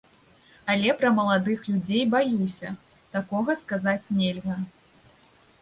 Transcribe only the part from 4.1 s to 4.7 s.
нельга.